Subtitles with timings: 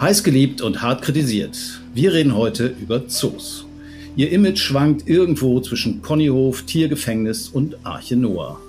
[0.00, 1.80] Heiß geliebt und hart kritisiert.
[1.94, 3.66] Wir reden heute über Zoos.
[4.16, 8.60] Ihr Image schwankt irgendwo zwischen Ponyhof, Tiergefängnis und Arche Noah.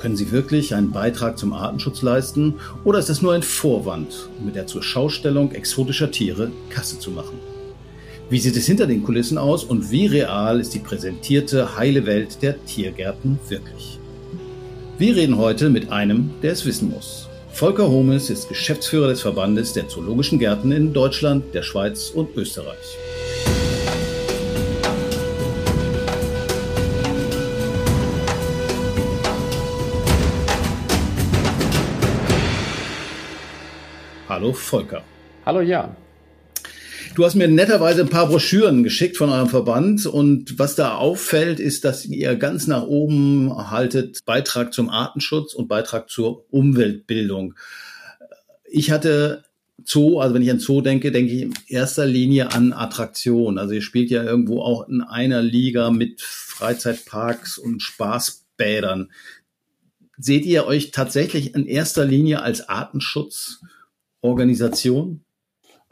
[0.00, 4.46] Können sie wirklich einen Beitrag zum Artenschutz leisten oder ist das nur ein Vorwand, um
[4.46, 7.38] mit der zur Schaustellung exotischer Tiere Kasse zu machen?
[8.30, 12.38] Wie sieht es hinter den Kulissen aus und wie real ist die präsentierte heile Welt
[12.42, 13.98] der Tiergärten wirklich?
[14.98, 17.23] Wir reden heute mit einem, der es wissen muss.
[17.54, 22.98] Volker Homes ist Geschäftsführer des Verbandes der Zoologischen Gärten in Deutschland, der Schweiz und Österreich.
[34.28, 35.04] Hallo Volker.
[35.46, 36.03] Hallo Jan.
[37.14, 41.60] Du hast mir netterweise ein paar Broschüren geschickt von eurem Verband und was da auffällt,
[41.60, 47.54] ist, dass ihr ganz nach oben haltet Beitrag zum Artenschutz und Beitrag zur Umweltbildung.
[48.64, 49.44] Ich hatte
[49.84, 53.58] Zoo, also wenn ich an Zoo denke, denke ich in erster Linie an Attraktion.
[53.58, 59.12] Also ihr spielt ja irgendwo auch in einer Liga mit Freizeitparks und Spaßbädern.
[60.16, 65.23] Seht ihr euch tatsächlich in erster Linie als Artenschutzorganisation?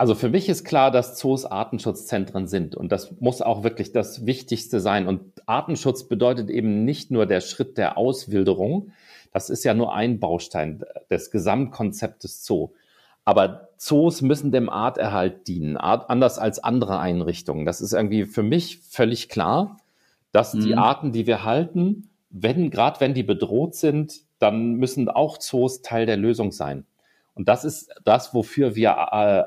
[0.03, 4.27] Also für mich ist klar, dass Zoos Artenschutzzentren sind und das muss auch wirklich das
[4.27, 5.07] Wichtigste sein.
[5.07, 8.91] Und Artenschutz bedeutet eben nicht nur der Schritt der Auswilderung,
[9.33, 12.71] das ist ja nur ein Baustein des Gesamtkonzeptes Zoo.
[13.25, 17.65] Aber Zoos müssen dem Arterhalt dienen, anders als andere Einrichtungen.
[17.65, 19.77] Das ist irgendwie für mich völlig klar,
[20.33, 20.61] dass mhm.
[20.63, 25.81] die Arten, die wir halten, wenn, gerade wenn die bedroht sind, dann müssen auch Zoos
[25.81, 26.87] Teil der Lösung sein.
[27.35, 28.93] Und das ist das, wofür wir äh,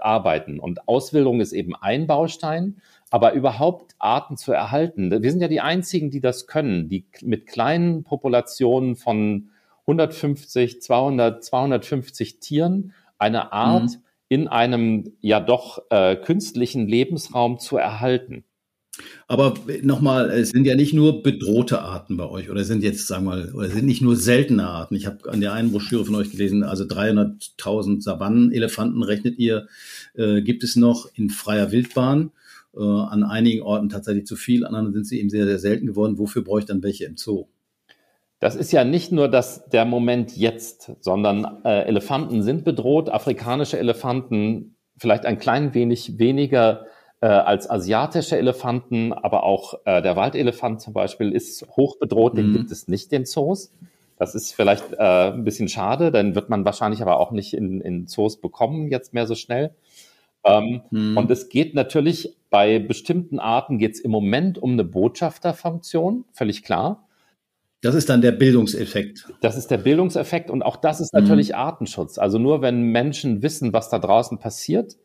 [0.02, 0.60] arbeiten.
[0.60, 5.12] Und Ausbildung ist eben ein Baustein, aber überhaupt Arten zu erhalten.
[5.22, 9.50] Wir sind ja die einzigen, die das können, die mit kleinen Populationen von
[9.82, 14.04] 150, 200, 250 Tieren eine Art mhm.
[14.30, 18.44] in einem ja doch äh, künstlichen Lebensraum zu erhalten.
[19.28, 23.26] Aber nochmal, es sind ja nicht nur bedrohte Arten bei euch oder sind jetzt, sagen
[23.26, 24.96] wir mal, oder sind nicht nur seltene Arten.
[24.96, 29.68] Ich habe an der einen Broschüre von euch gelesen, also 300.000 Savannenelefanten rechnet ihr,
[30.16, 32.32] äh, gibt es noch in freier Wildbahn.
[32.76, 35.88] Äh, an einigen Orten tatsächlich zu viel, an anderen sind sie eben sehr, sehr selten
[35.88, 36.18] geworden.
[36.18, 37.48] Wofür brauche ich dann welche im Zoo?
[38.40, 43.80] Das ist ja nicht nur das, der Moment jetzt, sondern äh, Elefanten sind bedroht, afrikanische
[43.80, 46.86] Elefanten vielleicht ein klein wenig weniger
[47.26, 52.50] äh, als asiatische Elefanten, aber auch äh, der Waldelefant zum Beispiel ist hoch bedroht, den
[52.50, 52.54] mhm.
[52.54, 53.74] gibt es nicht in Zoos.
[54.20, 57.82] Das ist vielleicht äh, ein bisschen schade, dann wird man wahrscheinlich aber auch nicht in,
[57.82, 59.74] in Zoos bekommen jetzt mehr so schnell.
[60.44, 61.18] Ähm, mhm.
[61.18, 66.62] Und es geht natürlich bei bestimmten Arten geht es im Moment um eine Botschafterfunktion, völlig
[66.62, 67.08] klar.
[67.82, 69.34] Das ist dann der Bildungseffekt.
[69.42, 71.56] Das ist der Bildungseffekt und auch das ist natürlich mhm.
[71.56, 72.20] Artenschutz.
[72.20, 74.96] Also nur wenn Menschen wissen, was da draußen passiert,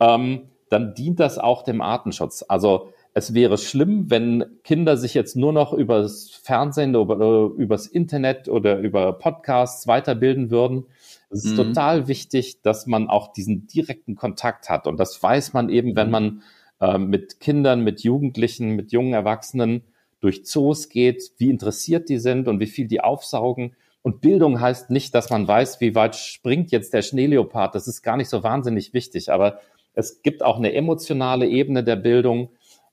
[0.00, 2.44] ähm, dann dient das auch dem Artenschutz.
[2.48, 8.48] Also es wäre schlimm, wenn Kinder sich jetzt nur noch übers Fernsehen oder übers Internet
[8.48, 10.86] oder über Podcasts weiterbilden würden.
[11.28, 11.56] Es ist mhm.
[11.74, 14.86] total wichtig, dass man auch diesen direkten Kontakt hat.
[14.86, 16.12] Und das weiß man eben, wenn mhm.
[16.12, 16.42] man
[16.80, 19.82] äh, mit Kindern, mit Jugendlichen, mit jungen Erwachsenen
[20.20, 23.74] durch Zoos geht, wie interessiert die sind und wie viel die aufsaugen.
[24.02, 27.74] Und Bildung heißt nicht, dass man weiß, wie weit springt jetzt der Schneeleopard.
[27.74, 29.30] Das ist gar nicht so wahnsinnig wichtig.
[29.30, 29.60] Aber
[29.94, 32.50] es gibt auch eine emotionale Ebene der Bildung.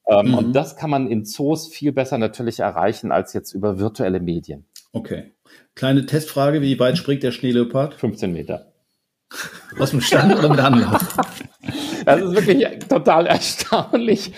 [0.07, 0.33] Ähm, mhm.
[0.35, 4.65] Und das kann man in Zoos viel besser natürlich erreichen als jetzt über virtuelle Medien.
[4.91, 5.33] Okay.
[5.75, 7.93] Kleine Testfrage, wie weit springt der Schneeleopard?
[7.93, 8.73] 15 Meter.
[9.77, 11.17] Aus dem Stand oder mit Anlauf?
[12.05, 14.31] Das ist wirklich total erstaunlich,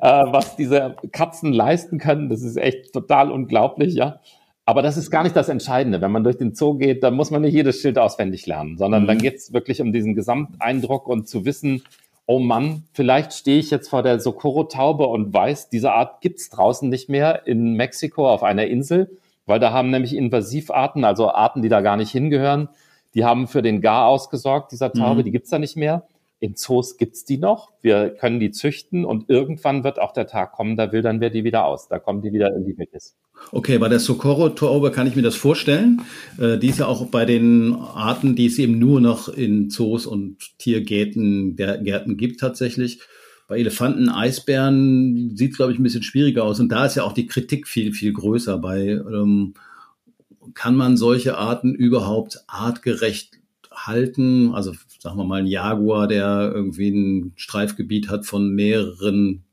[0.00, 2.28] äh, was diese Katzen leisten können.
[2.28, 4.20] Das ist echt total unglaublich, ja.
[4.64, 6.00] Aber das ist gar nicht das Entscheidende.
[6.00, 9.04] Wenn man durch den Zoo geht, dann muss man nicht jedes Schild auswendig lernen, sondern
[9.04, 9.06] mhm.
[9.06, 11.82] dann geht es wirklich um diesen Gesamteindruck und zu wissen,
[12.26, 16.88] oh Mann, vielleicht stehe ich jetzt vor der Socorro-Taube und weiß, diese Art gibt's draußen
[16.88, 19.10] nicht mehr in Mexiko auf einer Insel,
[19.46, 22.68] weil da haben nämlich Invasivarten, also Arten, die da gar nicht hingehören,
[23.14, 25.24] die haben für den Gar ausgesorgt, dieser Taube, mhm.
[25.24, 26.06] die gibt's da nicht mehr.
[26.38, 27.72] In Zoos gibt's die noch.
[27.80, 31.44] Wir können die züchten und irgendwann wird auch der Tag kommen, da wildern wir die
[31.44, 31.88] wieder aus.
[31.88, 33.16] Da kommen die wieder in die Wildnis.
[33.52, 36.02] Okay, bei der Socorro-Taube kann ich mir das vorstellen.
[36.38, 40.06] Äh, die ist ja auch bei den Arten, die es eben nur noch in Zoos
[40.06, 43.00] und Tiergärten Gärten gibt tatsächlich.
[43.48, 46.58] Bei Elefanten, Eisbären sieht es, glaube ich, ein bisschen schwieriger aus.
[46.58, 48.58] Und da ist ja auch die Kritik viel, viel größer.
[48.58, 49.54] Bei ähm,
[50.54, 53.38] kann man solche Arten überhaupt artgerecht
[53.70, 54.52] halten?
[54.52, 59.45] Also sagen wir mal ein Jaguar, der irgendwie ein Streifgebiet hat von mehreren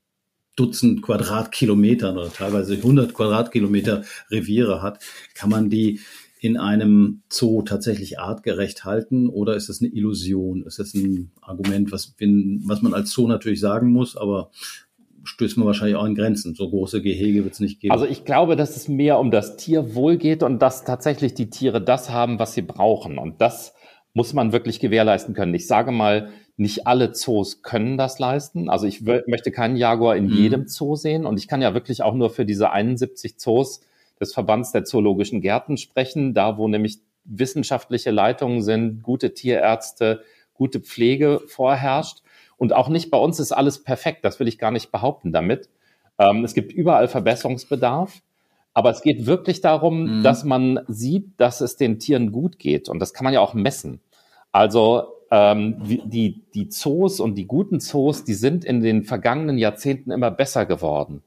[0.56, 5.00] Dutzend Quadratkilometern oder teilweise 100 Quadratkilometer Reviere hat,
[5.34, 6.00] kann man die
[6.40, 10.64] in einem Zoo tatsächlich artgerecht halten oder ist das eine Illusion?
[10.64, 14.52] Ist das ein Argument, was, was man als Zoo natürlich sagen muss, aber
[15.24, 16.54] stößt man wahrscheinlich auch an Grenzen.
[16.54, 17.94] So große Gehege wird es nicht geben.
[17.94, 21.82] Also ich glaube, dass es mehr um das Tierwohl geht und dass tatsächlich die Tiere
[21.82, 23.18] das haben, was sie brauchen.
[23.18, 23.74] Und das
[24.14, 25.54] muss man wirklich gewährleisten können.
[25.54, 28.70] Ich sage mal, nicht alle Zoos können das leisten.
[28.70, 30.34] Also ich möchte keinen Jaguar in mhm.
[30.34, 33.82] jedem Zoo sehen und ich kann ja wirklich auch nur für diese 71 Zoos
[34.20, 40.24] des Verbands der Zoologischen Gärten sprechen, da wo nämlich wissenschaftliche Leitungen sind, gute Tierärzte,
[40.54, 42.22] gute Pflege vorherrscht.
[42.58, 45.70] Und auch nicht bei uns ist alles perfekt, das will ich gar nicht behaupten damit.
[46.20, 48.22] Ähm, es gibt überall Verbesserungsbedarf.
[48.76, 50.24] Aber es geht wirklich darum, mhm.
[50.24, 52.90] dass man sieht, dass es den Tieren gut geht.
[52.90, 54.02] Und das kann man ja auch messen.
[54.52, 60.12] Also ähm, die, die Zoos und die guten Zoos, die sind in den vergangenen Jahrzehnten
[60.12, 61.24] immer besser geworden.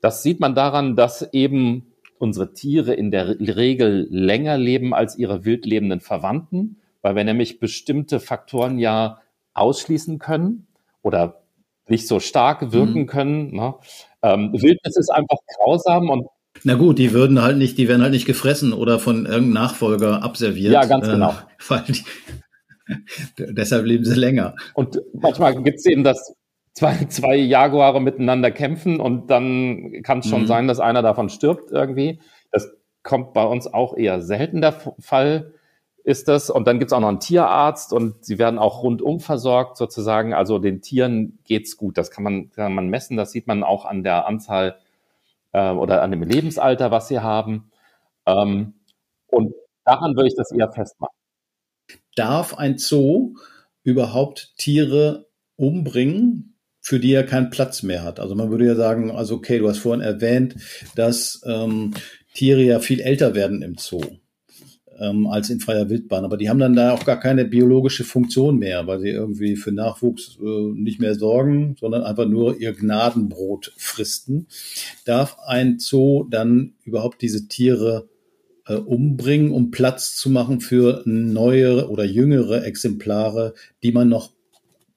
[0.00, 5.44] Das sieht man daran, dass eben unsere Tiere in der Regel länger leben als ihre
[5.44, 9.18] wildlebenden Verwandten, weil wir nämlich bestimmte Faktoren ja
[9.54, 10.68] ausschließen können
[11.02, 11.42] oder
[11.88, 13.06] nicht so stark wirken mhm.
[13.06, 13.56] können.
[13.56, 13.74] Ne?
[14.22, 16.28] Ähm, Wildnis ist einfach grausam und
[16.62, 20.22] na gut, die würden halt nicht, die werden halt nicht gefressen oder von irgendeinem Nachfolger
[20.22, 20.72] abserviert.
[20.72, 21.34] Ja, ganz genau.
[21.70, 22.04] Äh, die,
[23.38, 24.54] deshalb leben sie länger.
[24.74, 26.34] Und manchmal gibt es eben, dass
[26.72, 30.46] zwei, zwei Jaguare miteinander kämpfen und dann kann es schon mhm.
[30.46, 32.20] sein, dass einer davon stirbt irgendwie.
[32.50, 32.68] Das
[33.02, 35.54] kommt bei uns auch eher selten der Fall
[36.04, 36.50] ist das.
[36.50, 40.34] Und dann gibt es auch noch einen Tierarzt und sie werden auch rundum versorgt sozusagen.
[40.34, 41.98] Also den Tieren geht's gut.
[41.98, 43.16] Das kann man, kann man messen.
[43.16, 44.78] Das sieht man auch an der Anzahl
[45.52, 47.70] äh, oder an dem Lebensalter, was sie haben.
[48.26, 48.74] Ähm,
[49.26, 49.54] und
[49.84, 51.14] daran würde ich das eher festmachen.
[52.20, 53.32] Darf ein Zoo
[53.82, 58.20] überhaupt Tiere umbringen, für die er keinen Platz mehr hat?
[58.20, 60.56] Also man würde ja sagen, also okay, du hast vorhin erwähnt,
[60.94, 61.94] dass ähm,
[62.34, 64.02] Tiere ja viel älter werden im Zoo
[64.98, 66.26] ähm, als in freier Wildbahn.
[66.26, 69.72] Aber die haben dann da auch gar keine biologische Funktion mehr, weil sie irgendwie für
[69.72, 74.46] Nachwuchs äh, nicht mehr sorgen, sondern einfach nur ihr Gnadenbrot fristen.
[75.06, 78.10] Darf ein Zoo dann überhaupt diese Tiere
[78.70, 84.30] äh, umbringen, um Platz zu machen für neue oder jüngere Exemplare, die man noch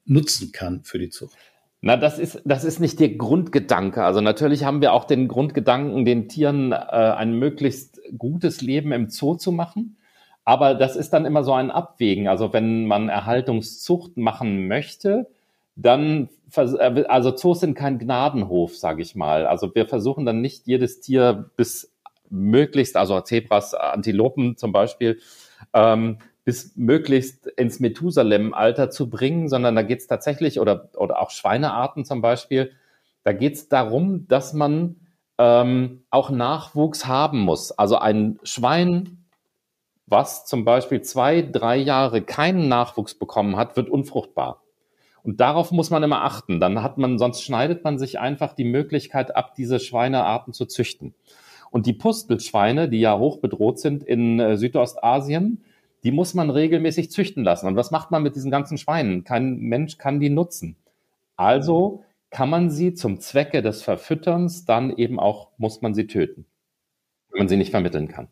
[0.06, 1.36] nutzen kann für die Zucht?
[1.82, 4.04] Na, das ist, das ist nicht der Grundgedanke.
[4.04, 9.10] Also natürlich haben wir auch den Grundgedanken, den Tieren äh, ein möglichst gutes Leben im
[9.10, 9.98] Zoo zu machen.
[10.46, 12.28] Aber das ist dann immer so ein Abwägen.
[12.28, 15.28] Also wenn man Erhaltungszucht machen möchte,
[15.76, 19.46] dann, äh, also Zoos sind kein Gnadenhof, sage ich mal.
[19.46, 21.93] Also wir versuchen dann nicht jedes Tier bis
[22.34, 25.20] möglichst, also Zebras, Antilopen zum Beispiel,
[25.74, 31.30] ähm, bis möglichst ins Methusalem-Alter zu bringen, sondern da geht es tatsächlich, oder, oder auch
[31.30, 32.72] Schweinearten zum Beispiel,
[33.24, 34.98] da geht es darum, dass man
[35.38, 37.72] ähm, auch Nachwuchs haben muss.
[37.72, 39.26] Also ein Schwein,
[40.06, 44.62] was zum Beispiel zwei, drei Jahre keinen Nachwuchs bekommen hat, wird unfruchtbar.
[45.24, 46.60] Und darauf muss man immer achten.
[46.60, 51.16] Dann hat man, sonst schneidet man sich einfach die Möglichkeit ab, diese Schweinearten zu züchten.
[51.74, 55.64] Und die Pustelschweine, die ja hoch bedroht sind in äh, Südostasien,
[56.04, 57.66] die muss man regelmäßig züchten lassen.
[57.66, 59.24] Und was macht man mit diesen ganzen Schweinen?
[59.24, 60.76] Kein Mensch kann die nutzen.
[61.36, 66.46] Also kann man sie zum Zwecke des Verfütterns dann eben auch, muss man sie töten,
[67.32, 68.28] wenn man sie nicht vermitteln kann.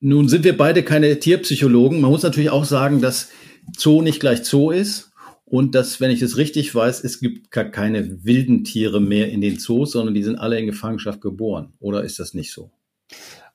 [0.00, 2.02] Nun sind wir beide keine Tierpsychologen.
[2.02, 3.30] Man muss natürlich auch sagen, dass
[3.74, 5.05] Zoo nicht gleich Zoo ist
[5.48, 9.40] und dass, wenn ich es richtig weiß, es gibt gar keine wilden Tiere mehr in
[9.40, 11.72] den Zoos, sondern die sind alle in Gefangenschaft geboren.
[11.78, 12.70] Oder ist das nicht so?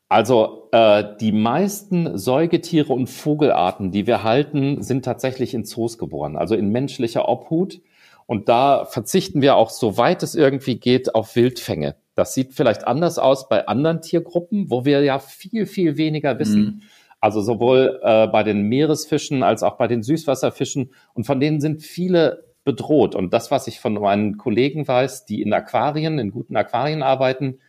[0.08, 6.38] Also äh, die meisten Säugetiere und Vogelarten, die wir halten, sind tatsächlich in Zoos geboren,
[6.38, 7.82] also in menschlicher Obhut.
[8.26, 11.96] Und da verzichten wir auch, soweit es irgendwie geht, auf Wildfänge.
[12.16, 16.62] Das sieht vielleicht anders aus bei anderen Tiergruppen, wo wir ja viel, viel weniger wissen.
[16.62, 16.82] Mhm.
[17.22, 20.94] Also sowohl äh, bei den Meeresfischen als auch bei den Süßwasserfischen.
[21.14, 23.16] Und von denen sind viele bedroht.
[23.16, 27.60] Und das, was ich von meinen Kollegen weiß, die in Aquarien, in guten Aquarien arbeiten,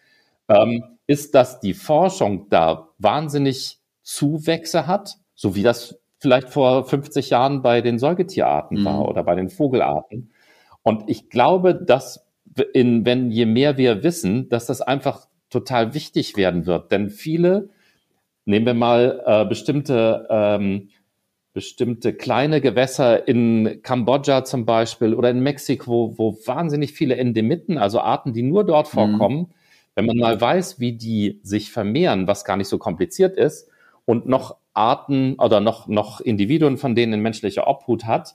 [0.49, 7.31] ähm, ist, dass die Forschung da wahnsinnig Zuwächse hat, so wie das vielleicht vor 50
[7.31, 8.85] Jahren bei den Säugetierarten mhm.
[8.85, 10.33] war oder bei den Vogelarten.
[10.83, 12.27] Und ich glaube, dass
[12.73, 16.93] in, wenn je mehr wir wissen, dass das einfach total wichtig werden wird.
[16.93, 17.71] Denn viele,
[18.45, 20.91] nehmen wir mal äh, bestimmte, ähm,
[21.53, 28.01] bestimmte kleine Gewässer in Kambodscha zum Beispiel oder in Mexiko, wo wahnsinnig viele Endemiten, also
[28.01, 28.95] Arten, die nur dort mhm.
[28.95, 29.55] vorkommen, mhm
[29.95, 33.69] wenn man mal weiß, wie die sich vermehren, was gar nicht so kompliziert ist,
[34.05, 38.35] und noch Arten oder noch, noch Individuen von denen in menschlicher Obhut hat,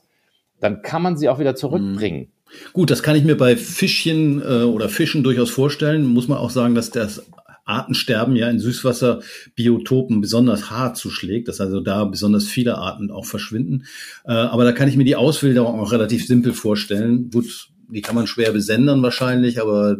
[0.60, 2.20] dann kann man sie auch wieder zurückbringen.
[2.20, 2.72] Mhm.
[2.72, 6.06] Gut, das kann ich mir bei Fischchen äh, oder Fischen durchaus vorstellen.
[6.06, 7.26] Muss man auch sagen, dass das
[7.68, 13.84] Artensterben ja in Süßwasserbiotopen besonders hart zuschlägt, dass also da besonders viele Arten auch verschwinden.
[14.24, 17.30] Äh, aber da kann ich mir die Auswilderung auch relativ simpel vorstellen.
[17.30, 19.98] Gut, die kann man schwer besendern wahrscheinlich, aber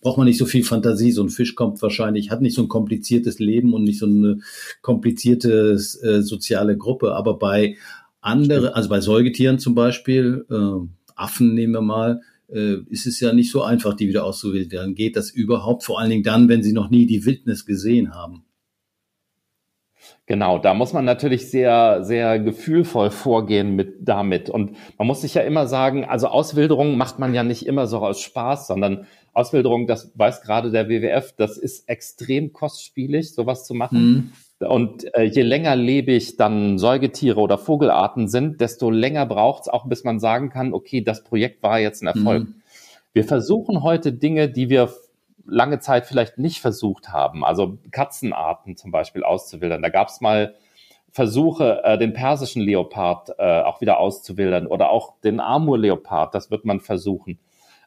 [0.00, 1.12] braucht man nicht so viel Fantasie.
[1.12, 4.40] So ein Fisch kommt wahrscheinlich, hat nicht so ein kompliziertes Leben und nicht so eine
[4.82, 7.14] komplizierte äh, soziale Gruppe.
[7.14, 7.76] Aber bei
[8.20, 13.32] andere, also bei Säugetieren zum Beispiel, äh, Affen nehmen wir mal, äh, ist es ja
[13.32, 14.94] nicht so einfach, die wieder auszuwildern.
[14.94, 15.84] Geht das überhaupt?
[15.84, 18.44] Vor allen Dingen dann, wenn sie noch nie die Wildnis gesehen haben.
[20.26, 24.50] Genau, da muss man natürlich sehr, sehr gefühlvoll vorgehen mit damit.
[24.50, 27.98] Und man muss sich ja immer sagen, also Auswilderung macht man ja nicht immer so
[27.98, 33.74] aus Spaß, sondern Auswilderung, das weiß gerade der WWF, das ist extrem kostspielig, sowas zu
[33.74, 34.12] machen.
[34.12, 34.32] Mhm.
[34.62, 39.86] Und äh, je länger lebig dann Säugetiere oder Vogelarten sind, desto länger braucht es auch,
[39.86, 42.44] bis man sagen kann, okay, das Projekt war jetzt ein Erfolg.
[42.44, 42.54] Mhm.
[43.12, 44.90] Wir versuchen heute Dinge, die wir
[45.44, 49.82] lange Zeit vielleicht nicht versucht haben, also Katzenarten zum Beispiel auszuwildern.
[49.82, 50.54] Da gab es mal
[51.10, 56.64] Versuche, äh, den persischen Leopard äh, auch wieder auszuwildern oder auch den Amur-Leopard, das wird
[56.64, 57.38] man versuchen.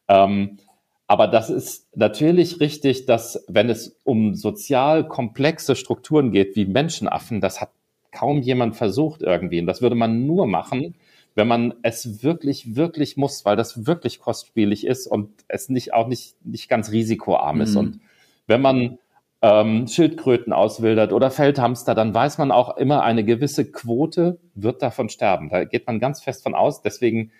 [0.08, 0.60] Ähm,
[1.08, 7.42] aber das ist natürlich richtig, dass wenn es um sozial komplexe Strukturen geht, wie Menschenaffen,
[7.42, 7.70] das hat
[8.12, 9.60] kaum jemand versucht irgendwie.
[9.60, 10.96] Und das würde man nur machen,
[11.36, 16.08] wenn man es wirklich, wirklich muss, weil das wirklich kostspielig ist und es nicht auch
[16.08, 17.74] nicht, nicht ganz risikoarm ist.
[17.74, 17.80] Mhm.
[17.80, 18.00] Und
[18.48, 18.98] wenn man
[19.42, 25.10] ähm, Schildkröten auswildert oder Feldhamster, dann weiß man auch immer, eine gewisse Quote wird davon
[25.10, 25.50] sterben.
[25.50, 26.82] Da geht man ganz fest von aus.
[26.82, 27.32] Deswegen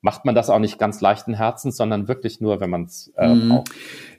[0.00, 3.34] macht man das auch nicht ganz leichten Herzens, sondern wirklich nur, wenn man es äh,
[3.34, 3.48] mhm.
[3.48, 3.70] braucht.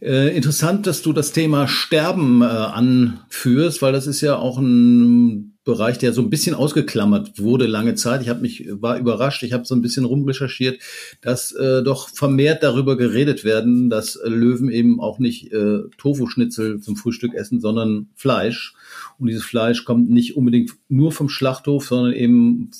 [0.01, 5.59] Äh, interessant, dass du das Thema Sterben äh, anführst, weil das ist ja auch ein
[5.69, 8.21] Bereich, der so ein bisschen ausgeklammert wurde lange Zeit.
[8.21, 9.43] Ich habe mich war überrascht.
[9.43, 10.81] Ich habe so ein bisschen rumrecherchiert,
[11.21, 16.95] dass äh, doch vermehrt darüber geredet werden, dass Löwen eben auch nicht äh, Tofu-Schnitzel zum
[16.95, 18.73] Frühstück essen, sondern Fleisch.
[19.19, 22.71] Und dieses Fleisch kommt nicht unbedingt nur vom Schlachthof, sondern eben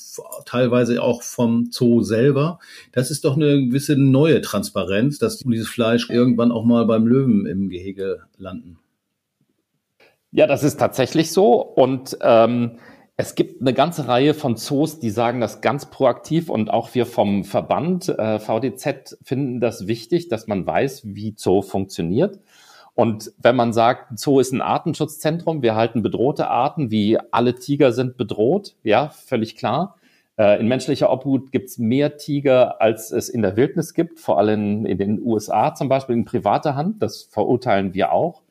[0.44, 2.58] teilweise auch vom Zoo selber.
[2.92, 7.46] Das ist doch eine gewisse neue Transparenz, dass dieses Fleisch irgendwann auch mal beim Löwen
[7.46, 8.78] im Gehege landen.
[10.32, 11.60] Ja, das ist tatsächlich so.
[11.60, 12.78] Und ähm,
[13.16, 17.04] es gibt eine ganze Reihe von Zoos, die sagen das ganz proaktiv und auch wir
[17.04, 22.38] vom Verband äh, VDZ finden das wichtig, dass man weiß, wie Zoo funktioniert.
[22.94, 27.92] Und wenn man sagt, Zoo ist ein Artenschutzzentrum, wir halten bedrohte Arten, wie alle Tiger
[27.92, 29.96] sind bedroht, ja, völlig klar.
[30.38, 34.38] Äh, in menschlicher Obhut gibt es mehr Tiger, als es in der Wildnis gibt, vor
[34.38, 37.02] allem in den USA zum Beispiel in privater Hand.
[37.02, 38.42] Das verurteilen wir auch.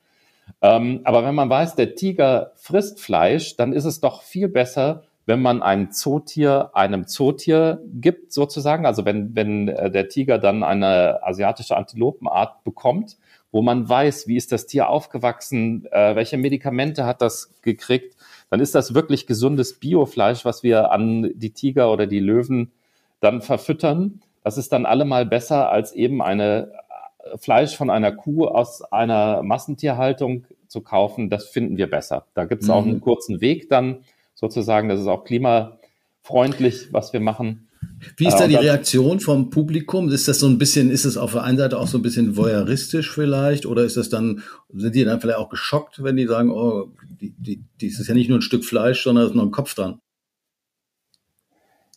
[0.61, 5.03] Ähm, aber wenn man weiß, der Tiger frisst Fleisch, dann ist es doch viel besser,
[5.25, 8.85] wenn man ein Zootier einem Zootier gibt, sozusagen.
[8.87, 13.17] Also wenn, wenn äh, der Tiger dann eine asiatische Antilopenart bekommt,
[13.51, 18.15] wo man weiß, wie ist das Tier aufgewachsen, äh, welche Medikamente hat das gekriegt,
[18.49, 22.71] dann ist das wirklich gesundes Biofleisch, was wir an die Tiger oder die Löwen
[23.19, 24.21] dann verfüttern.
[24.43, 26.71] Das ist dann allemal besser als eben eine
[27.37, 32.25] Fleisch von einer Kuh aus einer Massentierhaltung zu kaufen, das finden wir besser.
[32.33, 32.73] Da gibt es mhm.
[32.73, 34.03] auch einen kurzen Weg dann
[34.35, 34.89] sozusagen.
[34.89, 37.69] Das ist auch klimafreundlich, was wir machen.
[38.17, 40.09] Wie ist da äh, die Reaktion vom Publikum?
[40.09, 42.37] Ist das so ein bisschen, ist es auf der einen Seite auch so ein bisschen
[42.37, 43.65] voyeuristisch vielleicht?
[43.65, 47.33] Oder ist das dann, sind die dann vielleicht auch geschockt, wenn die sagen, oh, die,
[47.37, 49.75] die, die ist ja nicht nur ein Stück Fleisch, sondern es ist noch ein Kopf
[49.75, 49.99] dran?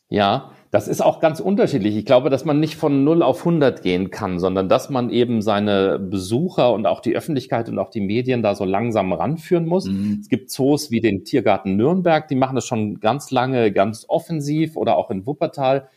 [0.09, 1.99] Ja, das ist auch ganz unterschiedlich.
[1.99, 5.43] Ich glaube, dass man nicht von 0 auf 100 gehen kann, sondern dass man eben
[5.43, 9.85] seine Besucher und auch die Öffentlichkeit und auch die Medien da so langsam ranführen muss.
[9.85, 10.21] Mhm.
[10.23, 14.79] Es gibt Zoos wie den Tiergarten Nürnberg, die machen das schon ganz lange, ganz offensiv
[14.79, 15.89] oder auch in Wuppertal.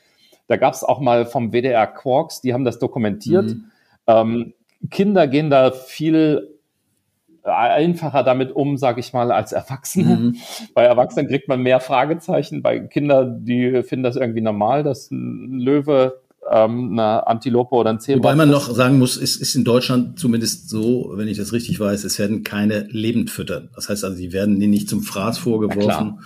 [0.48, 3.46] Da gab es auch mal vom WDR Quarks, die haben das dokumentiert.
[3.46, 3.72] Mhm.
[4.08, 4.54] Ähm,
[4.92, 6.55] Kinder gehen da viel
[7.46, 10.16] einfacher damit um, sage ich mal, als Erwachsene.
[10.16, 10.36] Mhm.
[10.74, 12.62] Bei Erwachsenen kriegt man mehr Fragezeichen.
[12.62, 18.00] Bei Kindern, die finden das irgendwie normal, dass ein Löwe ähm, eine Antilope oder ein
[18.00, 18.20] Zebra.
[18.24, 21.80] Wobei man noch sagen muss, es ist in Deutschland zumindest so, wenn ich das richtig
[21.80, 23.70] weiß, es werden keine lebend füttern.
[23.76, 26.20] Das heißt also, die werden denen nicht zum Fraß vorgeworfen,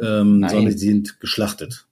[0.00, 1.87] ähm, sondern sie sind geschlachtet.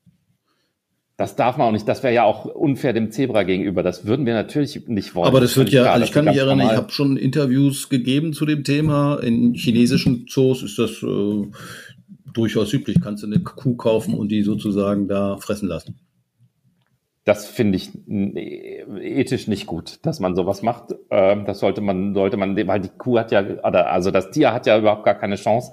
[1.16, 1.88] Das darf man auch nicht.
[1.88, 3.82] Das wäre ja auch unfair dem Zebra gegenüber.
[3.82, 5.26] Das würden wir natürlich nicht wollen.
[5.26, 8.34] Aber das wird ja, klar, also ich kann mich erinnern, ich habe schon Interviews gegeben
[8.34, 9.16] zu dem Thema.
[9.22, 11.46] In chinesischen Zoos ist das äh,
[12.34, 12.98] durchaus üblich.
[13.02, 15.98] Kannst du eine Kuh kaufen und die sozusagen da fressen lassen.
[17.24, 20.94] Das finde ich ethisch nicht gut, dass man sowas macht.
[21.10, 24.66] Ähm, das sollte man, sollte man, weil die Kuh hat ja, also das Tier hat
[24.66, 25.72] ja überhaupt gar keine Chance.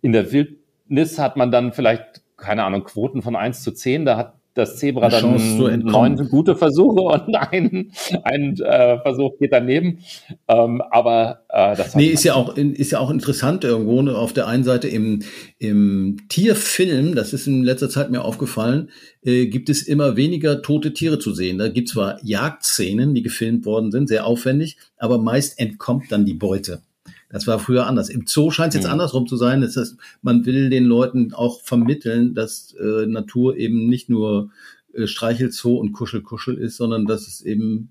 [0.00, 4.06] In der Wildnis hat man dann vielleicht, keine Ahnung, Quoten von eins zu zehn.
[4.06, 5.36] Da hat das Zebra dann
[5.84, 7.92] neun gute Versuche und ein,
[8.24, 10.00] ein äh, Versuch geht daneben.
[10.48, 14.02] Ähm, aber äh, das nee, ist ja auch ist ja auch interessant irgendwo.
[14.02, 14.16] Ne?
[14.16, 15.22] Auf der einen Seite im,
[15.58, 18.90] im Tierfilm, das ist in letzter Zeit mir aufgefallen,
[19.22, 21.58] äh, gibt es immer weniger tote Tiere zu sehen.
[21.58, 26.34] Da gibt zwar Jagdszenen, die gefilmt worden sind, sehr aufwendig, aber meist entkommt dann die
[26.34, 26.82] Beute.
[27.30, 28.08] Das war früher anders.
[28.08, 28.92] Im Zoo scheint es jetzt mhm.
[28.92, 29.60] andersrum zu sein.
[29.60, 34.50] Das heißt, man will den Leuten auch vermitteln, dass äh, Natur eben nicht nur
[34.94, 37.90] äh, Streichelzoo und Kuschel-Kuschel ist, sondern dass es eben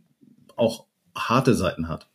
[0.56, 2.10] auch harte Seiten hat.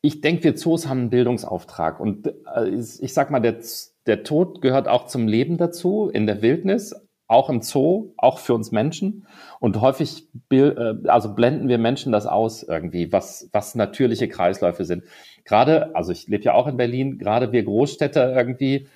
[0.00, 1.98] Ich denke, wir Zoos haben einen Bildungsauftrag.
[1.98, 3.58] Und äh, ich sag mal, der,
[4.06, 6.94] der Tod gehört auch zum Leben dazu, in der Wildnis,
[7.26, 9.26] auch im Zoo, auch für uns Menschen.
[9.58, 15.02] Und häufig äh, also blenden wir Menschen das aus irgendwie, was, was natürliche Kreisläufe sind
[15.48, 18.86] gerade, also ich lebe ja auch in Berlin, gerade wir Großstädter irgendwie,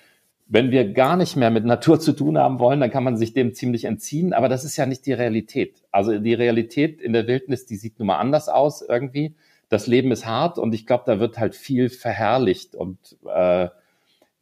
[0.46, 3.32] wenn wir gar nicht mehr mit Natur zu tun haben wollen, dann kann man sich
[3.32, 4.34] dem ziemlich entziehen.
[4.34, 5.82] Aber das ist ja nicht die Realität.
[5.90, 9.34] Also die Realität in der Wildnis, die sieht nun mal anders aus irgendwie.
[9.70, 13.68] Das Leben ist hart und ich glaube, da wird halt viel verherrlicht und äh,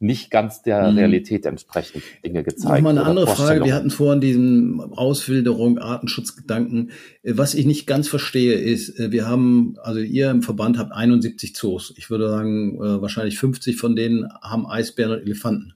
[0.01, 0.97] nicht ganz der mhm.
[0.97, 2.75] Realität entsprechend Dinge gezeigt.
[2.75, 3.63] Nochmal eine andere Frage.
[3.63, 6.91] Wir hatten vorhin diesen Auswilderung, Artenschutzgedanken.
[7.23, 11.55] Was ich nicht ganz verstehe ist, äh, wir haben, also ihr im Verband habt 71
[11.55, 11.93] Zoos.
[11.97, 15.73] Ich würde sagen, äh, wahrscheinlich 50 von denen haben Eisbären und Elefanten.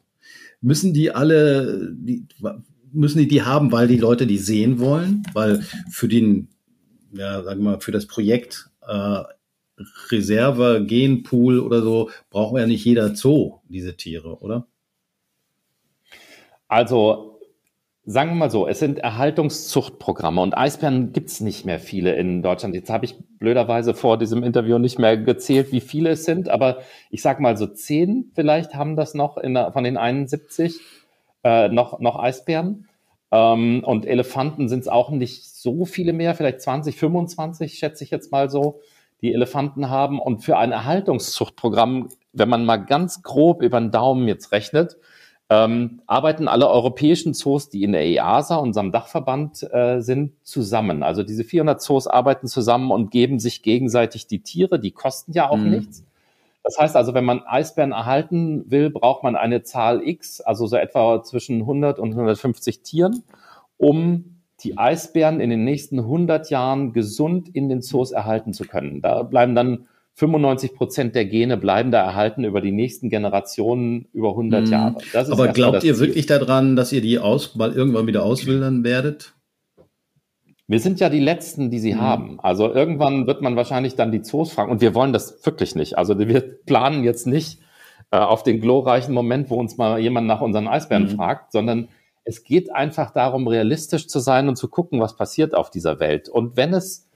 [0.61, 2.25] Müssen die alle, die,
[2.91, 5.23] müssen die die haben, weil die Leute die sehen wollen?
[5.33, 6.47] Weil für den,
[7.13, 9.21] ja, sagen wir mal, für das Projekt äh,
[10.09, 14.67] Reserve, Genpool oder so, brauchen wir ja nicht jeder Zoo, diese Tiere, oder?
[16.67, 17.39] Also,
[18.05, 22.41] sagen wir mal so, es sind Erhaltungszuchtprogramme und Eisbären gibt es nicht mehr viele in
[22.41, 22.75] Deutschland.
[22.75, 26.79] Jetzt habe ich blöderweise vor diesem Interview nicht mehr gezählt, wie viele es sind, aber
[27.09, 30.79] ich sage mal so zehn vielleicht haben das noch der, von den 71
[31.43, 32.87] äh, noch, noch Eisbären.
[33.31, 38.11] Ähm, und Elefanten sind es auch nicht so viele mehr, vielleicht 20, 25 schätze ich
[38.11, 38.81] jetzt mal so
[39.25, 40.19] die Elefanten haben.
[40.19, 44.97] Und für ein Erhaltungszuchtprogramm, wenn man mal ganz grob über den Daumen jetzt rechnet,
[45.49, 51.03] ähm, arbeiten alle europäischen Zoos, die in der EASA, unserem Dachverband, äh, sind, zusammen.
[51.03, 55.49] Also diese 400 Zoos arbeiten zusammen und geben sich gegenseitig die Tiere, die kosten ja
[55.49, 55.69] auch mhm.
[55.69, 56.03] nichts.
[56.63, 60.77] Das heißt also, wenn man Eisbären erhalten will, braucht man eine Zahl X, also so
[60.77, 63.23] etwa zwischen 100 und 150 Tieren,
[63.77, 64.34] um
[64.65, 69.01] die Eisbären in den nächsten 100 Jahren gesund in den Zoos erhalten zu können.
[69.01, 74.29] Da bleiben dann 95 Prozent der Gene bleiben da erhalten über die nächsten Generationen über
[74.29, 74.71] 100 mhm.
[74.71, 74.95] Jahre.
[75.13, 76.07] Aber glaubt ihr Ziel.
[76.07, 79.33] wirklich daran, dass ihr die aus, mal irgendwann wieder auswildern werdet?
[80.67, 82.01] Wir sind ja die Letzten, die sie mhm.
[82.01, 82.39] haben.
[82.39, 84.71] Also irgendwann wird man wahrscheinlich dann die Zoos fragen.
[84.71, 85.97] Und wir wollen das wirklich nicht.
[85.97, 87.59] Also wir planen jetzt nicht
[88.11, 91.17] äh, auf den glorreichen Moment, wo uns mal jemand nach unseren Eisbären mhm.
[91.17, 91.89] fragt, sondern
[92.25, 96.27] es geht einfach darum, realistisch zu sein und zu gucken, was passiert auf dieser Welt.
[96.27, 97.07] Und wenn es,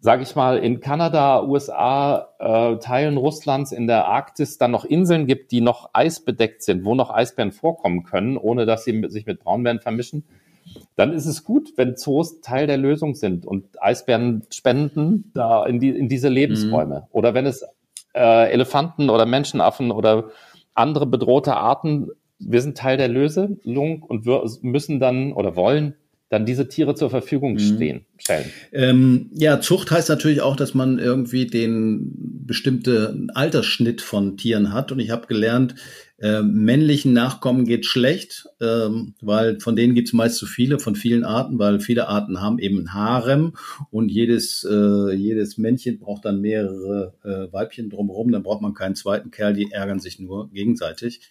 [0.00, 5.26] sage ich mal, in Kanada, USA, äh, Teilen Russlands, in der Arktis dann noch Inseln
[5.26, 9.40] gibt, die noch eisbedeckt sind, wo noch Eisbären vorkommen können, ohne dass sie sich mit
[9.40, 10.24] Braunbären vermischen,
[10.94, 15.80] dann ist es gut, wenn Zoos Teil der Lösung sind und Eisbären spenden da in,
[15.80, 17.00] die, in diese Lebensräume.
[17.00, 17.06] Mhm.
[17.10, 17.64] Oder wenn es
[18.14, 20.30] äh, Elefanten oder Menschenaffen oder
[20.74, 23.60] andere bedrohte Arten wir sind Teil der Lösung
[24.02, 25.94] und wir müssen dann oder wollen
[26.30, 27.58] dann diese Tiere zur Verfügung mhm.
[27.58, 28.50] stehen, stellen.
[28.72, 34.92] Ähm, ja, Zucht heißt natürlich auch, dass man irgendwie den bestimmten Altersschnitt von Tieren hat.
[34.92, 35.74] Und ich habe gelernt,
[36.18, 40.94] äh, männlichen Nachkommen geht schlecht, ähm, weil von denen gibt es meist zu viele, von
[40.94, 43.54] vielen Arten, weil viele Arten haben eben ein Harem
[43.90, 48.94] und jedes, äh, jedes Männchen braucht dann mehrere äh, Weibchen drumherum, dann braucht man keinen
[48.94, 51.22] zweiten Kerl, die ärgern sich nur gegenseitig.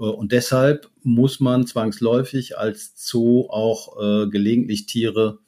[0.00, 5.38] Äh, und deshalb muss man zwangsläufig als Zoo auch äh, gelegentlich Tiere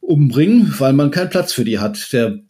[0.00, 2.12] umbringen, weil man keinen Platz für die hat.
[2.12, 2.40] Der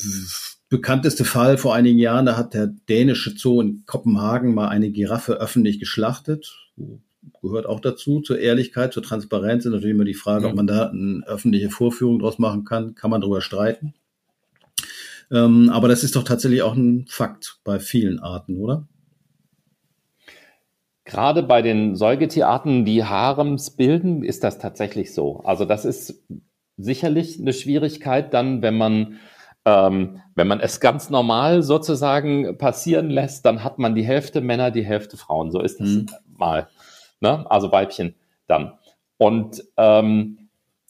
[0.68, 5.34] bekannteste Fall vor einigen Jahren, da hat der dänische Zoo in Kopenhagen mal eine Giraffe
[5.34, 6.56] öffentlich geschlachtet.
[7.40, 9.64] Gehört auch dazu, zur Ehrlichkeit, zur Transparenz.
[9.64, 10.50] Ist natürlich immer die Frage, ja.
[10.50, 12.94] ob man da eine öffentliche Vorführung draus machen kann.
[12.94, 13.94] Kann man darüber streiten.
[15.30, 18.86] Ähm, aber das ist doch tatsächlich auch ein Fakt bei vielen Arten, oder?
[21.04, 25.40] Gerade bei den Säugetierarten, die Harems bilden, ist das tatsächlich so.
[25.44, 26.24] Also das ist
[26.76, 29.18] sicherlich eine Schwierigkeit dann, wenn man
[29.66, 34.70] ähm, wenn man es ganz normal sozusagen passieren lässt, dann hat man die Hälfte Männer,
[34.70, 35.50] die Hälfte Frauen.
[35.50, 36.06] So ist das mhm.
[36.36, 36.68] mal.
[37.20, 37.50] Ne?
[37.50, 38.14] Also Weibchen
[38.46, 38.74] dann.
[39.16, 40.43] Und ähm,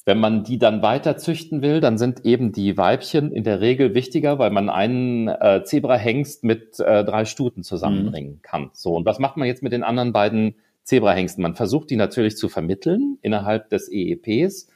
[0.05, 3.95] wenn man die dann weiter züchten will, dann sind eben die Weibchen in der Regel
[3.95, 8.43] wichtiger, weil man einen äh, Zebrahengst mit äh, drei Stuten zusammenbringen mhm.
[8.43, 8.71] kann.
[8.75, 11.43] So, und was macht man jetzt mit den anderen beiden Zebrahengsten.
[11.43, 14.69] Man versucht die natürlich zu vermitteln innerhalb des EEPs.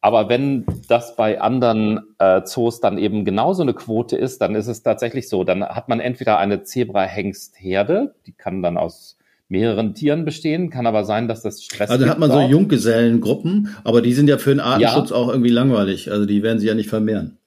[0.00, 4.68] Aber wenn das bei anderen äh, Zoos dann eben genauso eine Quote ist, dann ist
[4.68, 5.42] es tatsächlich so.
[5.42, 11.04] Dann hat man entweder eine Zebrahengstherde, die kann dann aus mehreren Tieren bestehen, kann aber
[11.04, 11.90] sein, dass das Stress.
[11.90, 15.16] Also hat man so Junggesellengruppen, aber die sind ja für den Artenschutz ja.
[15.16, 16.10] auch irgendwie langweilig.
[16.10, 17.38] Also die werden sie ja nicht vermehren.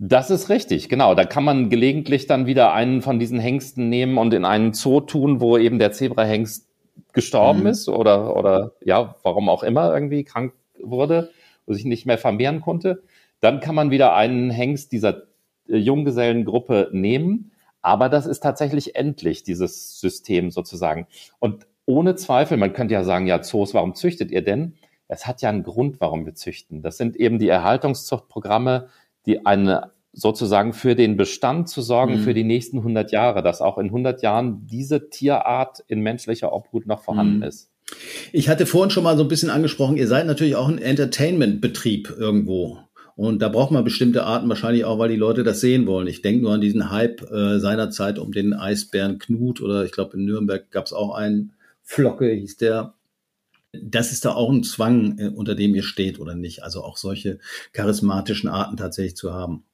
[0.00, 1.16] Das ist richtig, genau.
[1.16, 5.00] Da kann man gelegentlich dann wieder einen von diesen Hengsten nehmen und in einen Zoo
[5.00, 6.68] tun, wo eben der Zebrahengst
[7.12, 7.66] gestorben mhm.
[7.66, 11.30] ist oder, oder ja, warum auch immer irgendwie krank wurde
[11.66, 13.02] und sich nicht mehr vermehren konnte.
[13.40, 15.22] Dann kann man wieder einen Hengst dieser
[15.68, 17.50] äh, Junggesellengruppe nehmen.
[17.88, 21.06] Aber das ist tatsächlich endlich, dieses System sozusagen.
[21.38, 24.74] Und ohne Zweifel, man könnte ja sagen, ja, Zoos, warum züchtet ihr denn?
[25.08, 26.82] Es hat ja einen Grund, warum wir züchten.
[26.82, 28.88] Das sind eben die Erhaltungszuchtprogramme,
[29.24, 32.24] die eine sozusagen für den Bestand zu sorgen mhm.
[32.24, 36.86] für die nächsten 100 Jahre, dass auch in 100 Jahren diese Tierart in menschlicher Obhut
[36.86, 37.44] noch vorhanden mhm.
[37.44, 37.70] ist.
[38.32, 42.14] Ich hatte vorhin schon mal so ein bisschen angesprochen, ihr seid natürlich auch ein Entertainment-Betrieb
[42.18, 42.80] irgendwo.
[43.18, 46.06] Und da braucht man bestimmte Arten wahrscheinlich auch, weil die Leute das sehen wollen.
[46.06, 50.16] Ich denke nur an diesen Hype äh, seinerzeit um den Eisbären Knut oder ich glaube
[50.16, 51.52] in Nürnberg gab es auch einen
[51.82, 52.94] Flocke, hieß der.
[53.72, 56.62] Das ist da auch ein Zwang, äh, unter dem ihr steht oder nicht.
[56.62, 57.40] Also auch solche
[57.72, 59.64] charismatischen Arten tatsächlich zu haben.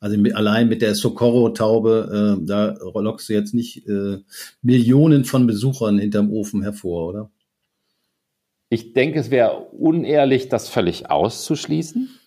[0.00, 4.20] Also mit, allein mit der Socorro-Taube, äh, da lockst du jetzt nicht äh,
[4.62, 7.30] Millionen von Besuchern hinterm Ofen hervor, oder?
[8.70, 12.17] Ich denke, es wäre unehrlich, das völlig auszuschließen.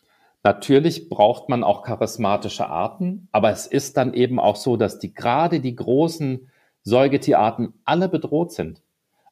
[0.44, 5.14] Natürlich braucht man auch charismatische Arten, aber es ist dann eben auch so, dass die
[5.14, 6.50] gerade die großen
[6.84, 8.82] Säugetierarten alle bedroht sind.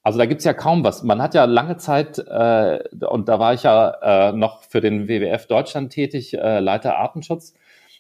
[0.04, 1.04] Also da gibt's ja kaum was.
[1.04, 5.08] Man hat ja lange Zeit, äh, und da war ich ja äh, noch für den
[5.08, 7.54] WWF Deutschland tätig, äh, Leiter Artenschutz,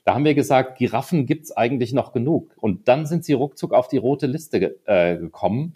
[0.05, 2.55] da haben wir gesagt, Giraffen gibt's eigentlich noch genug.
[2.57, 5.75] Und dann sind sie ruckzuck auf die rote Liste äh, gekommen.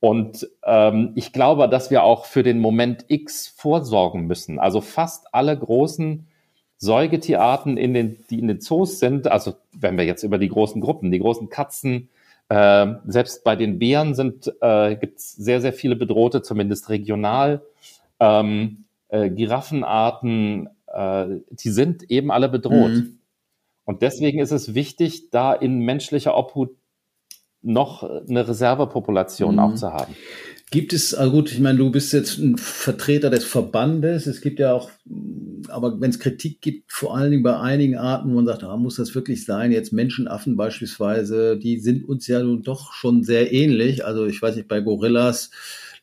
[0.00, 4.58] Und ähm, ich glaube, dass wir auch für den Moment X vorsorgen müssen.
[4.58, 6.26] Also fast alle großen
[6.78, 10.80] Säugetierarten, in den, die in den Zoos sind, also wenn wir jetzt über die großen
[10.80, 12.08] Gruppen, die großen Katzen,
[12.48, 17.62] äh, selbst bei den Bären sind, äh, gibt es sehr, sehr viele bedrohte, zumindest regional.
[18.20, 22.90] Ähm, äh, Giraffenarten, äh, die sind eben alle bedroht.
[22.90, 23.18] Mhm.
[23.84, 26.76] Und deswegen ist es wichtig, da in menschlicher Obhut
[27.60, 29.58] noch eine Reservepopulation mhm.
[29.58, 30.14] auch zu haben.
[30.70, 34.26] Gibt es, also gut, ich meine, du bist jetzt ein Vertreter des Verbandes.
[34.26, 34.90] Es gibt ja auch,
[35.68, 38.76] aber wenn es Kritik gibt, vor allen Dingen bei einigen Arten, wo man sagt, ah,
[38.76, 39.72] muss das wirklich sein?
[39.72, 44.04] Jetzt Menschenaffen beispielsweise, die sind uns ja nun doch schon sehr ähnlich.
[44.04, 45.50] Also ich weiß nicht, bei Gorillas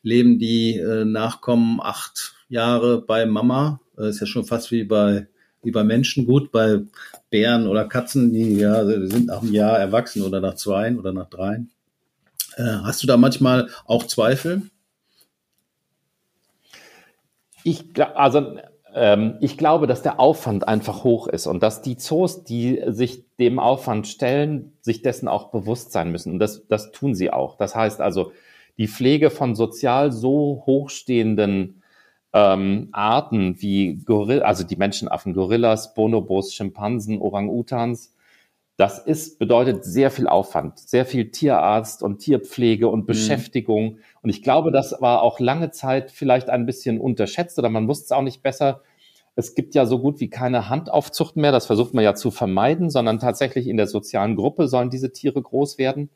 [0.02, 3.80] leben die äh, Nachkommen acht Jahre bei Mama.
[3.96, 5.28] Das ist ja schon fast wie bei
[5.62, 6.26] wie bei Menschen.
[6.26, 6.80] Gut, bei
[7.30, 11.28] Bären oder Katzen, die ja sind nach einem Jahr erwachsen oder nach zwei oder nach
[11.28, 11.70] dreien.
[12.56, 14.62] Äh, hast du da manchmal auch Zweifel?
[17.62, 18.56] Ich, also,
[18.94, 23.24] ähm, ich glaube, dass der Aufwand einfach hoch ist und dass die Zoos, die sich
[23.36, 26.32] dem Aufwand stellen, sich dessen auch bewusst sein müssen.
[26.32, 27.56] Und das, das tun sie auch.
[27.56, 28.32] Das heißt also,
[28.78, 31.82] die Pflege von sozial so hochstehenden
[32.32, 38.14] ähm, Arten wie Gorilla, also die Menschenaffen, Gorillas, Bonobos, Schimpansen, Orang-Utans,
[38.76, 43.06] das ist, bedeutet sehr viel Aufwand, sehr viel Tierarzt und Tierpflege und mhm.
[43.06, 43.84] Beschäftigung.
[43.84, 43.98] Mhm.
[44.22, 48.04] Und ich glaube, das war auch lange Zeit vielleicht ein bisschen unterschätzt oder man wusste
[48.04, 48.82] es auch nicht besser.
[49.34, 51.52] Es gibt ja so gut wie keine Handaufzucht mehr.
[51.52, 55.40] Das versucht man ja zu vermeiden, sondern tatsächlich in der sozialen Gruppe sollen diese Tiere
[55.40, 56.10] groß werden.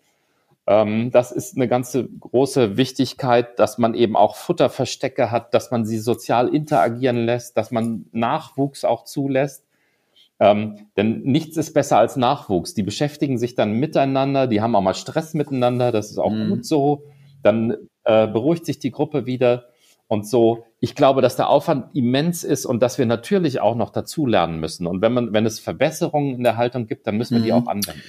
[0.67, 5.87] Ähm, das ist eine ganze große Wichtigkeit, dass man eben auch Futterverstecke hat, dass man
[5.87, 9.65] sie sozial interagieren lässt, dass man Nachwuchs auch zulässt.
[10.41, 12.73] Ähm, denn nichts ist besser als Nachwuchs.
[12.73, 16.49] Die beschäftigen sich dann miteinander, die haben auch mal Stress miteinander, das ist auch mhm.
[16.49, 17.05] gut so.
[17.43, 19.67] Dann äh, beruhigt sich die Gruppe wieder.
[20.09, 23.91] Und so, ich glaube, dass der Aufwand immens ist und dass wir natürlich auch noch
[23.91, 24.87] dazulernen müssen.
[24.87, 27.45] Und wenn man, wenn es Verbesserungen in der Haltung gibt, dann müssen wir mhm.
[27.45, 28.03] die auch anwenden.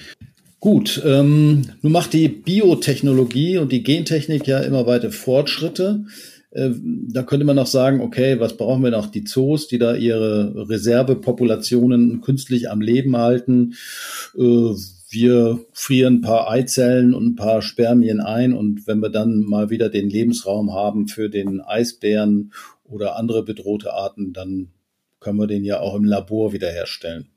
[0.58, 6.04] Gut, ähm, nun macht die Biotechnologie und die Gentechnik ja immer weiter Fortschritte.
[6.52, 6.70] Äh,
[7.08, 9.06] da könnte man noch sagen, okay, was brauchen wir noch?
[9.06, 13.74] Die Zoos, die da ihre Reservepopulationen künstlich am Leben halten.
[14.36, 14.74] Äh,
[15.08, 19.68] wir frieren ein paar Eizellen und ein paar Spermien ein und wenn wir dann mal
[19.68, 22.52] wieder den Lebensraum haben für den Eisbären
[22.84, 24.68] oder andere bedrohte Arten, dann
[25.20, 27.28] können wir den ja auch im Labor wiederherstellen.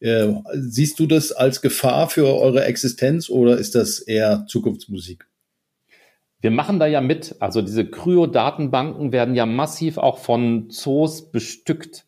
[0.00, 5.26] Äh, siehst du das als Gefahr für eure Existenz oder ist das eher Zukunftsmusik?
[6.44, 7.36] Wir machen da ja mit.
[7.40, 12.04] Also diese Kryo-Datenbanken werden ja massiv auch von Zoos bestückt,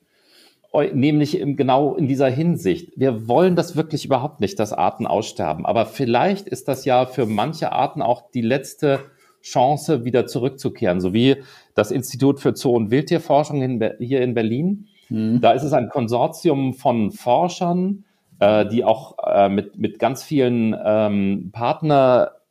[0.92, 2.92] nämlich im, genau in dieser Hinsicht.
[2.96, 5.64] Wir wollen das wirklich überhaupt nicht, dass Arten aussterben.
[5.64, 9.00] Aber vielleicht ist das ja für manche Arten auch die letzte
[9.40, 11.36] Chance, wieder zurückzukehren, so wie
[11.74, 14.88] das Institut für Zoo- und Wildtierforschung in, hier in Berlin.
[15.08, 15.40] Mhm.
[15.40, 18.04] Da ist es ein Konsortium von Forschern,
[18.38, 21.52] äh, die auch äh, mit, mit ganz vielen ähm,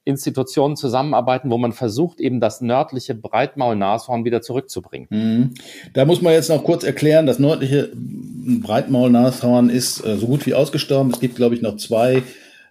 [0.06, 5.08] Partnerinstitutionen zusammenarbeiten, wo man versucht, eben das nördliche Breitmaulnashorn wieder zurückzubringen.
[5.10, 5.54] Mhm.
[5.94, 10.54] Da muss man jetzt noch kurz erklären, das nördliche Breitmaulnashorn ist äh, so gut wie
[10.54, 11.12] ausgestorben.
[11.12, 12.22] Es gibt, glaube ich, noch zwei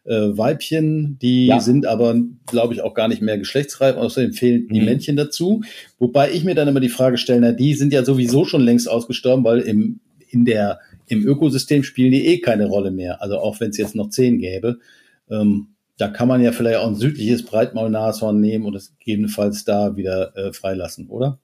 [0.05, 1.61] äh, Weibchen, die ja.
[1.61, 2.17] sind aber,
[2.47, 3.97] glaube ich, auch gar nicht mehr geschlechtsreif.
[3.97, 4.87] Außerdem fehlen die mhm.
[4.87, 5.63] Männchen dazu.
[5.99, 8.89] Wobei ich mir dann immer die Frage stelle, na, die sind ja sowieso schon längst
[8.89, 9.99] ausgestorben, weil im,
[10.31, 13.21] in der, im Ökosystem spielen die eh keine Rolle mehr.
[13.21, 14.79] Also auch wenn es jetzt noch zehn gäbe.
[15.29, 19.97] Ähm, da kann man ja vielleicht auch ein südliches Breitmaulnashorn nehmen und es gegebenenfalls da
[19.97, 21.39] wieder äh, freilassen, oder?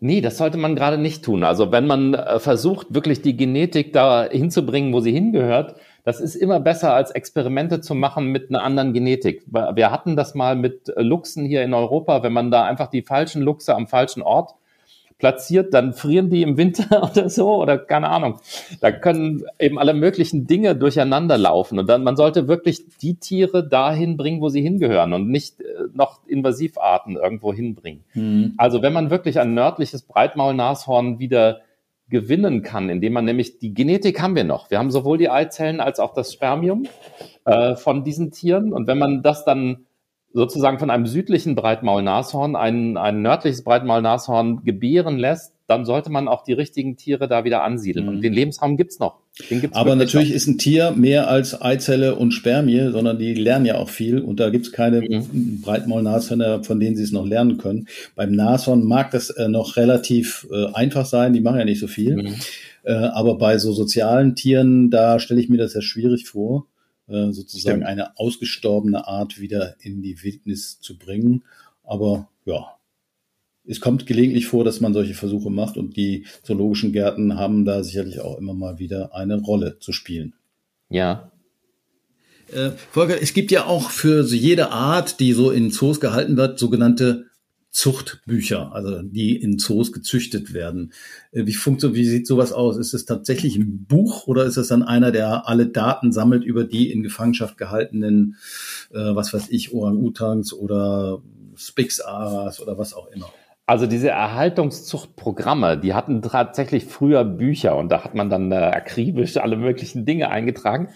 [0.00, 1.44] Nee, das sollte man gerade nicht tun.
[1.44, 6.36] Also wenn man äh, versucht, wirklich die Genetik da hinzubringen, wo sie hingehört, das ist
[6.36, 9.44] immer besser, als Experimente zu machen mit einer anderen Genetik.
[9.46, 12.22] Wir hatten das mal mit Luchsen hier in Europa.
[12.22, 14.54] Wenn man da einfach die falschen Luchse am falschen Ort
[15.18, 18.40] platziert, dann frieren die im Winter oder so oder keine Ahnung.
[18.80, 23.68] Da können eben alle möglichen Dinge durcheinander laufen und dann man sollte wirklich die Tiere
[23.68, 28.04] dahin bringen, wo sie hingehören und nicht äh, noch Invasivarten irgendwo hinbringen.
[28.12, 28.54] Hm.
[28.56, 31.60] Also wenn man wirklich ein nördliches Breitmaulnashorn wieder
[32.10, 34.70] gewinnen kann, indem man nämlich die Genetik haben wir noch.
[34.70, 36.86] Wir haben sowohl die Eizellen als auch das Spermium
[37.44, 38.72] äh, von diesen Tieren.
[38.72, 39.84] Und wenn man das dann
[40.38, 46.44] sozusagen von einem südlichen Breitmaulnashorn ein, ein nördliches Breitmaulnashorn gebären lässt, dann sollte man auch
[46.44, 48.06] die richtigen Tiere da wieder ansiedeln.
[48.06, 48.12] Mhm.
[48.12, 49.18] Und den Lebensraum gibt's noch.
[49.50, 50.36] Gibt's Aber natürlich noch.
[50.36, 54.38] ist ein Tier mehr als Eizelle und Spermie, sondern die lernen ja auch viel und
[54.38, 55.60] da gibt's keine mhm.
[55.60, 57.88] Breitmaulnashörner, von denen sie es noch lernen können.
[58.14, 61.88] Beim Nashorn mag das äh, noch relativ äh, einfach sein, die machen ja nicht so
[61.88, 62.14] viel.
[62.14, 62.34] Mhm.
[62.84, 66.66] Äh, aber bei so sozialen Tieren, da stelle ich mir das ja schwierig vor.
[67.08, 67.86] Äh, sozusagen Stimmt.
[67.86, 71.42] eine ausgestorbene Art wieder in die Wildnis zu bringen.
[71.82, 72.76] Aber ja,
[73.66, 77.82] es kommt gelegentlich vor, dass man solche Versuche macht und die zoologischen Gärten haben da
[77.82, 80.34] sicherlich auch immer mal wieder eine Rolle zu spielen.
[80.90, 81.32] Ja.
[82.52, 86.58] Äh, Volker, es gibt ja auch für jede Art, die so in Zoos gehalten wird,
[86.58, 87.27] sogenannte
[87.70, 90.92] Zuchtbücher, also die in Zoos gezüchtet werden.
[91.32, 92.76] Äh, wie funktioniert, wie sieht sowas aus?
[92.76, 96.64] Ist es tatsächlich ein Buch oder ist es dann einer, der alle Daten sammelt über
[96.64, 98.36] die in Gefangenschaft gehaltenen,
[98.90, 101.22] äh, was weiß ich, Orang-Utans oder
[101.56, 103.30] Spix-Aras oder was auch immer?
[103.66, 109.36] Also diese Erhaltungszuchtprogramme, die hatten tatsächlich früher Bücher und da hat man dann äh, akribisch
[109.36, 110.88] alle möglichen Dinge eingetragen.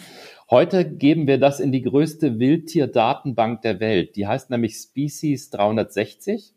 [0.51, 4.17] Heute geben wir das in die größte Wildtierdatenbank der Welt.
[4.17, 6.55] Die heißt nämlich Species 360.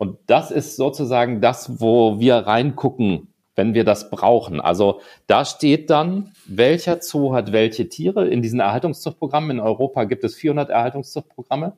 [0.00, 4.58] Und das ist sozusagen das, wo wir reingucken, wenn wir das brauchen.
[4.58, 8.26] Also da steht dann, welcher Zoo hat welche Tiere.
[8.26, 11.74] In diesen Erhaltungszuchtprogrammen in Europa gibt es 400 Erhaltungszuchtprogramme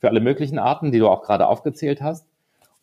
[0.00, 2.26] für alle möglichen Arten, die du auch gerade aufgezählt hast.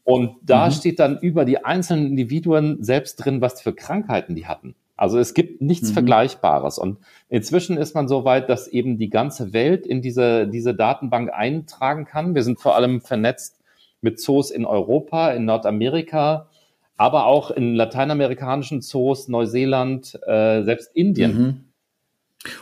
[0.05, 0.71] Und da mhm.
[0.71, 4.73] steht dann über die einzelnen Individuen selbst drin, was für Krankheiten die hatten.
[4.95, 5.95] Also es gibt nichts mhm.
[5.95, 6.79] Vergleichbares.
[6.79, 11.33] Und inzwischen ist man so weit, dass eben die ganze Welt in diese, diese Datenbank
[11.33, 12.35] eintragen kann.
[12.35, 13.56] Wir sind vor allem vernetzt
[14.01, 16.49] mit Zoos in Europa, in Nordamerika,
[16.97, 21.37] aber auch in lateinamerikanischen Zoos, Neuseeland, äh, selbst Indien.
[21.37, 21.67] Mhm.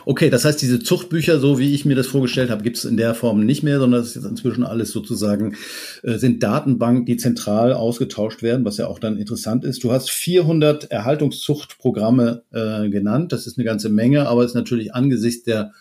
[0.04, 2.96] Okay, das heißt, diese Zuchtbücher, so wie ich mir das vorgestellt habe, gibt es in
[2.96, 5.54] der Form nicht mehr, sondern es ist jetzt inzwischen alles sozusagen,
[6.02, 9.84] äh, sind Datenbanken, die zentral ausgetauscht werden, was ja auch dann interessant ist.
[9.84, 15.44] Du hast 400 Erhaltungszuchtprogramme äh, genannt, das ist eine ganze Menge, aber ist natürlich angesichts
[15.44, 15.72] der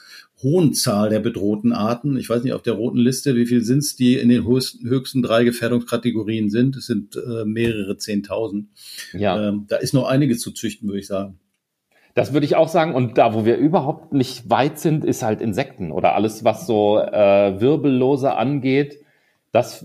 [0.45, 2.17] hohen Zahl der bedrohten Arten.
[2.17, 4.87] Ich weiß nicht auf der roten Liste, wie viel sind es, die in den höchsten,
[4.87, 6.75] höchsten drei Gefährdungskategorien sind.
[6.75, 8.67] Es sind äh, mehrere Zehntausend.
[9.13, 9.49] Ja.
[9.49, 11.39] Ähm, da ist noch einiges zu züchten, würde ich sagen.
[12.13, 12.93] Das würde ich auch sagen.
[12.93, 16.99] Und da, wo wir überhaupt nicht weit sind, ist halt Insekten oder alles, was so
[16.99, 18.99] äh, Wirbellose angeht.
[19.51, 19.83] Das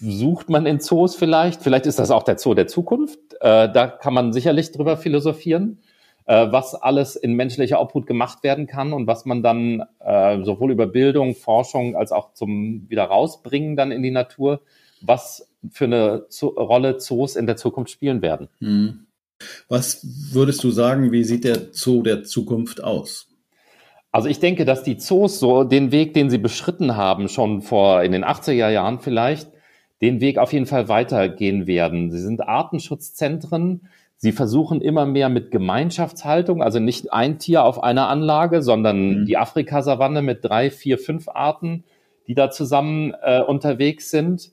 [0.00, 1.62] sucht man in Zoos vielleicht.
[1.62, 3.18] Vielleicht ist das auch der Zoo der Zukunft.
[3.40, 5.80] Äh, da kann man sicherlich drüber philosophieren
[6.26, 10.72] äh, was alles in menschlicher Obhut gemacht werden kann und was man dann äh, sowohl
[10.72, 14.60] über Bildung, Forschung als auch zum wieder rausbringen dann in die Natur,
[15.00, 18.48] was für eine Zo Rolle Zoos in der Zukunft spielen werden.
[18.58, 19.06] Hm.
[19.68, 23.28] Was würdest du sagen, wie sieht der Zoo der Zukunft aus?
[24.10, 28.02] Also ich denke, dass die Zoos so den Weg, den sie beschritten haben, schon vor
[28.02, 29.50] in den 80er Jahren vielleicht,
[30.00, 32.10] den Weg auf jeden Fall weitergehen werden.
[32.10, 38.08] Sie sind Artenschutzzentren, Sie versuchen immer mehr mit Gemeinschaftshaltung, also nicht ein Tier auf einer
[38.08, 39.24] Anlage, sondern mhm.
[39.26, 41.84] die Afrikasavanne mit drei, vier, fünf Arten,
[42.26, 44.52] die da zusammen äh, unterwegs sind.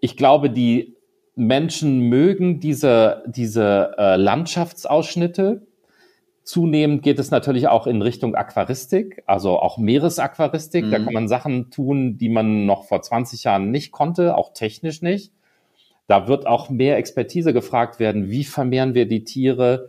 [0.00, 0.96] Ich glaube, die
[1.36, 5.66] Menschen mögen diese, diese äh, Landschaftsausschnitte.
[6.42, 10.86] Zunehmend geht es natürlich auch in Richtung Aquaristik, also auch Meeresaquaristik.
[10.86, 10.90] Mhm.
[10.90, 15.02] Da kann man Sachen tun, die man noch vor 20 Jahren nicht konnte, auch technisch
[15.02, 15.32] nicht.
[16.06, 18.30] Da wird auch mehr Expertise gefragt werden.
[18.30, 19.88] Wie vermehren wir die Tiere?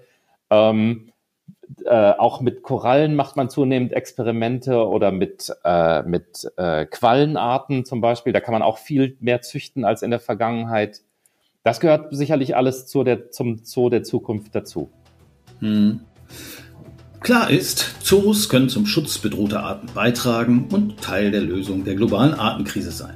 [0.49, 1.12] Ähm,
[1.84, 8.01] äh, auch mit Korallen macht man zunehmend Experimente oder mit, äh, mit äh, Quallenarten zum
[8.01, 8.34] Beispiel.
[8.34, 11.01] Da kann man auch viel mehr züchten als in der Vergangenheit.
[11.63, 14.91] Das gehört sicherlich alles zu der, zum Zoo der Zukunft dazu.
[15.60, 16.01] Hm.
[17.21, 22.36] Klar ist, Zoos können zum Schutz bedrohter Arten beitragen und Teil der Lösung der globalen
[22.36, 23.15] Artenkrise sein.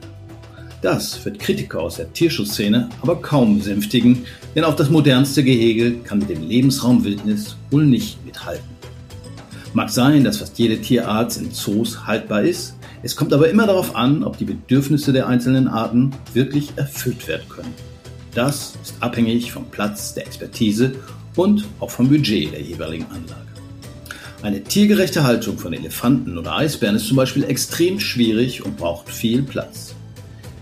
[0.81, 6.19] Das wird Kritiker aus der Tierschutzszene aber kaum besänftigen, denn auch das modernste Gehege kann
[6.19, 8.69] mit dem Lebensraum Wildnis wohl nicht mithalten.
[9.73, 13.95] Mag sein, dass fast jede Tierart in Zoos haltbar ist, es kommt aber immer darauf
[13.95, 17.73] an, ob die Bedürfnisse der einzelnen Arten wirklich erfüllt werden können.
[18.35, 20.95] Das ist abhängig vom Platz, der Expertise
[21.35, 23.47] und auch vom Budget der jeweiligen Anlage.
[24.41, 29.43] Eine tiergerechte Haltung von Elefanten oder Eisbären ist zum Beispiel extrem schwierig und braucht viel
[29.43, 29.95] Platz.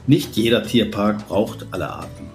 [0.09, 2.27] Nicht jeder Tierpark braucht alle Arten.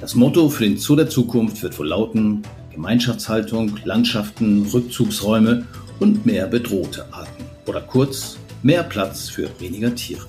[0.00, 2.42] Das Motto für den Zoo der Zukunft wird wohl lauten
[2.72, 5.64] Gemeinschaftshaltung, Landschaften, Rückzugsräume
[6.00, 7.44] und mehr bedrohte Arten.
[7.66, 10.26] Oder kurz, mehr Platz für weniger Tiere.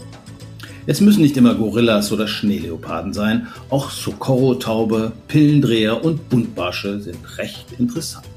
[0.85, 7.65] Es müssen nicht immer Gorillas oder Schneeleoparden sein, auch Socorro-Taube, Pillendreher und Buntbarsche sind recht
[7.79, 8.27] interessant.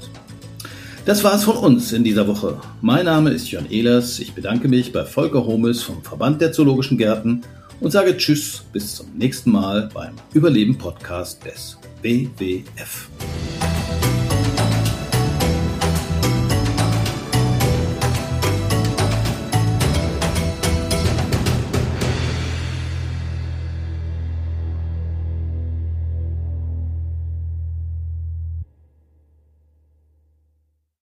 [1.05, 2.59] Das war es von uns in dieser Woche.
[2.81, 4.19] Mein Name ist Jörn Ehlers.
[4.19, 7.43] Ich bedanke mich bei Volker Homes vom Verband der Zoologischen Gärten
[7.81, 13.09] und sage Tschüss bis zum nächsten Mal beim Überleben Podcast des WWF.